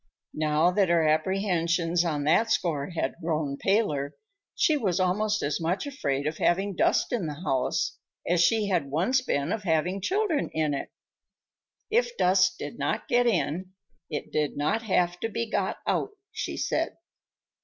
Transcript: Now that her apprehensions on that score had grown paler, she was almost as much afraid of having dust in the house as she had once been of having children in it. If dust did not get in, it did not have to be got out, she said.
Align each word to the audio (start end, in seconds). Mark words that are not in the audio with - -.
Now 0.33 0.71
that 0.71 0.89
her 0.89 1.07
apprehensions 1.07 2.03
on 2.03 2.23
that 2.23 2.49
score 2.49 2.89
had 2.89 3.17
grown 3.21 3.57
paler, 3.57 4.15
she 4.55 4.75
was 4.75 4.99
almost 4.99 5.43
as 5.43 5.61
much 5.61 5.85
afraid 5.85 6.25
of 6.25 6.39
having 6.39 6.75
dust 6.75 7.13
in 7.13 7.27
the 7.27 7.35
house 7.43 7.99
as 8.27 8.41
she 8.43 8.67
had 8.69 8.89
once 8.89 9.21
been 9.21 9.51
of 9.51 9.61
having 9.61 10.01
children 10.01 10.49
in 10.53 10.73
it. 10.73 10.89
If 11.91 12.17
dust 12.17 12.57
did 12.57 12.79
not 12.79 13.07
get 13.09 13.27
in, 13.27 13.73
it 14.09 14.31
did 14.31 14.57
not 14.57 14.81
have 14.81 15.19
to 15.19 15.29
be 15.29 15.47
got 15.47 15.77
out, 15.85 16.09
she 16.31 16.57
said. 16.57 16.97